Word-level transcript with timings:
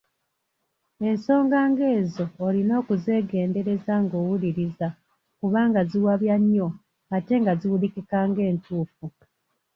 Ensonga 1.09 1.57
ng’ezo 1.71 2.25
olina 2.47 2.73
okuzeegendereza 2.81 3.93
ng’owuliriza 4.03 4.87
kuba 5.39 5.61
ziwabya 5.89 6.35
nnyo 6.41 6.67
ate 7.15 7.33
nga 7.41 7.53
ziwulikika 7.59 8.17
ng’entuufu. 8.29 9.05